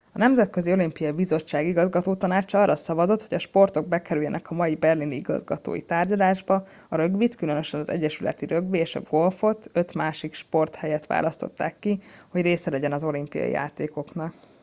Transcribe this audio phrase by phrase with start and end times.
[0.11, 5.81] a nemzetközi olimpiai bizottság igazgatótanácsa arra szavazott hogy a sportok bekerüljenek a mai berlini igazgatói
[5.81, 11.79] tárgyalásba a rögbit különösen az egyesületi rögbi és a golfot öt másik sport helyett választották
[11.79, 14.33] ki hogy része legyen az olimpiai játékoknak